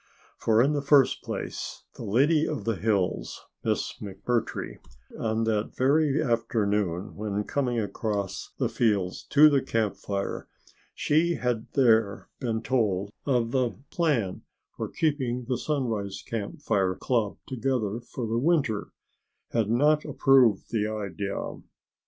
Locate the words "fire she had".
9.95-11.67